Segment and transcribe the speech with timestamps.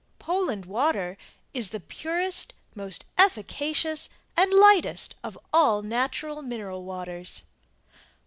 [0.17, 1.15] "POLAND" WATER
[1.53, 7.43] IS the purest, most efficacious and lightest of all natural mineral waters.